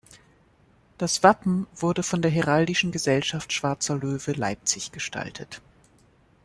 Das 0.97 1.21
Wappen 1.21 1.67
wurde 1.75 2.01
von 2.01 2.23
der 2.23 2.31
Heraldischen 2.31 2.91
Gesellschaft 2.91 3.53
„Schwarzer 3.53 3.97
Löwe“ 3.99 4.31
Leipzig 4.31 4.91
gestaltet. 4.91 5.61